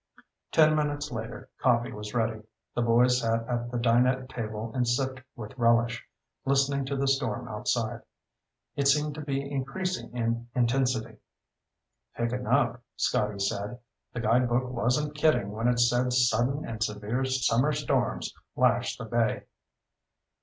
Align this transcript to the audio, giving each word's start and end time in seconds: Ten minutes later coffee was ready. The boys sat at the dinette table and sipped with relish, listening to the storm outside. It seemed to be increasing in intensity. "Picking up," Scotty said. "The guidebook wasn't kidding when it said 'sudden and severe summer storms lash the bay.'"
Ten 0.51 0.75
minutes 0.75 1.11
later 1.11 1.47
coffee 1.59 1.91
was 1.91 2.15
ready. 2.15 2.41
The 2.73 2.81
boys 2.81 3.21
sat 3.21 3.47
at 3.47 3.69
the 3.69 3.77
dinette 3.77 4.29
table 4.29 4.71
and 4.73 4.87
sipped 4.87 5.21
with 5.35 5.55
relish, 5.59 6.03
listening 6.43 6.85
to 6.85 6.95
the 6.95 7.07
storm 7.07 7.47
outside. 7.47 8.01
It 8.75 8.87
seemed 8.87 9.13
to 9.13 9.21
be 9.21 9.47
increasing 9.51 10.11
in 10.17 10.49
intensity. 10.55 11.17
"Picking 12.15 12.47
up," 12.47 12.81
Scotty 12.95 13.37
said. 13.37 13.77
"The 14.11 14.21
guidebook 14.21 14.71
wasn't 14.71 15.13
kidding 15.13 15.51
when 15.51 15.67
it 15.67 15.79
said 15.79 16.11
'sudden 16.11 16.65
and 16.67 16.81
severe 16.81 17.23
summer 17.23 17.71
storms 17.71 18.33
lash 18.55 18.97
the 18.97 19.05
bay.'" 19.05 19.43